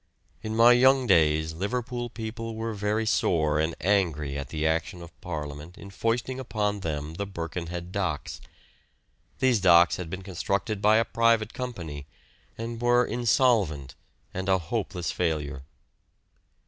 [0.41, 5.11] In my young days Liverpool people were very sore and angry at the action of
[5.21, 8.41] Parliament in foisting upon them the Birkenhead docks.
[9.37, 12.07] These docks had been constructed by a private company,
[12.57, 13.93] and were insolvent
[14.33, 15.61] and a hopeless failure.